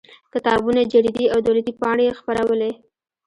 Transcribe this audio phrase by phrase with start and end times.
[0.33, 2.71] کتابونه جریدې او دولتي پاڼې یې خپرولې.